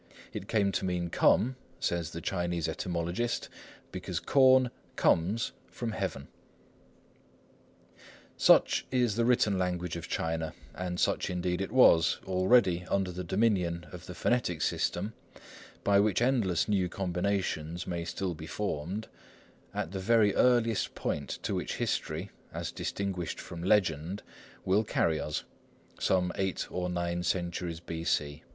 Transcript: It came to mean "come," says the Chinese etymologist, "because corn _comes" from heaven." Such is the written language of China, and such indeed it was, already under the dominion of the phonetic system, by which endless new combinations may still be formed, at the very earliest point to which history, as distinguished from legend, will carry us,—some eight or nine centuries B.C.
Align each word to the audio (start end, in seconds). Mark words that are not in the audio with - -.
It 0.33 0.47
came 0.47 0.71
to 0.71 0.83
mean 0.83 1.11
"come," 1.11 1.57
says 1.79 2.09
the 2.09 2.21
Chinese 2.21 2.67
etymologist, 2.67 3.49
"because 3.91 4.19
corn 4.19 4.71
_comes" 4.97 5.51
from 5.67 5.91
heaven." 5.91 6.27
Such 8.35 8.87
is 8.89 9.13
the 9.15 9.25
written 9.25 9.59
language 9.59 9.95
of 9.95 10.07
China, 10.07 10.55
and 10.73 10.99
such 10.99 11.29
indeed 11.29 11.61
it 11.61 11.71
was, 11.71 12.17
already 12.25 12.83
under 12.89 13.11
the 13.11 13.23
dominion 13.23 13.85
of 13.91 14.07
the 14.07 14.15
phonetic 14.15 14.63
system, 14.63 15.13
by 15.83 15.99
which 15.99 16.19
endless 16.19 16.67
new 16.67 16.89
combinations 16.89 17.85
may 17.85 18.03
still 18.03 18.33
be 18.33 18.47
formed, 18.47 19.07
at 19.71 19.91
the 19.91 19.99
very 19.99 20.33
earliest 20.33 20.95
point 20.95 21.37
to 21.43 21.53
which 21.53 21.75
history, 21.75 22.31
as 22.51 22.71
distinguished 22.71 23.39
from 23.39 23.61
legend, 23.61 24.23
will 24.65 24.83
carry 24.83 25.19
us,—some 25.19 26.31
eight 26.37 26.65
or 26.71 26.89
nine 26.89 27.21
centuries 27.21 27.79
B.C. 27.79 28.41